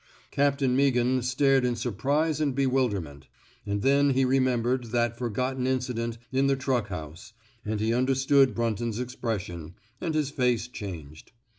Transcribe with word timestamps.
Captain 0.31 0.75
Meaghan 0.75 1.21
stared 1.21 1.63
in 1.63 1.75
sur 1.75 1.91
prise 1.91 2.41
and 2.41 2.55
bewilderment. 2.55 3.27
And 3.67 3.83
then 3.83 4.09
he 4.15 4.25
re 4.25 4.39
membered 4.39 4.85
that 4.85 5.15
forgotten 5.15 5.67
incident 5.67 6.17
in 6.31 6.47
the 6.47 6.55
truck 6.55 6.87
house, 6.87 7.33
and 7.63 7.79
he 7.79 7.93
understood 7.93 8.55
Brunton 8.55 8.89
^s 8.93 8.99
expression, 8.99 9.75
and 10.01 10.15
his 10.15 10.31
face 10.31 10.67
changed. 10.67 11.33